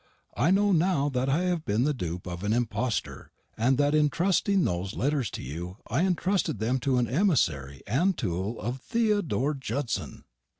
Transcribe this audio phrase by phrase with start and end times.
[0.35, 4.05] I know now that I have been the dupe of an impostor, and that in
[4.05, 9.53] entrusting those letters to you I entrusted them to an emissary and tool of THEODORE
[9.59, 10.23] JUDSON."